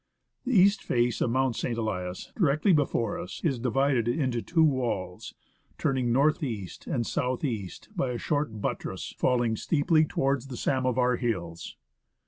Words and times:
The 0.45 0.55
east 0.57 0.81
face 0.81 1.21
of 1.21 1.29
Mount 1.29 1.55
St. 1.55 1.77
Elias, 1.77 2.33
directly 2.35 2.73
before 2.73 3.19
us, 3.19 3.39
is 3.43 3.59
divided 3.59 4.07
into 4.07 4.41
two 4.41 4.63
walls, 4.63 5.35
turning 5.77 6.11
north 6.11 6.41
east 6.41 6.87
and 6.87 7.05
south 7.05 7.43
east 7.43 7.87
by 7.95 8.09
a 8.09 8.17
short 8.17 8.59
buttress 8.59 9.13
falling 9.19 9.55
steeply 9.55 10.03
towards 10.05 10.47
the 10.47 10.57
Samovar 10.57 11.17
Hills. 11.17 11.77